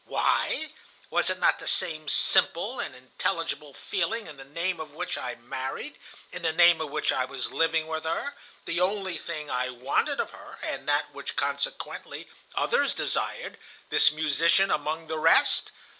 [0.05, 0.71] "Why?
[1.11, 5.35] Was it not the same simple and intelligible feeling in the name of which I
[5.35, 5.99] married,
[6.31, 8.33] in the name of which I was living with her,
[8.65, 13.59] the only thing I wanted of her, and that which, consequently, others desired,
[13.91, 15.71] this musician among the rest?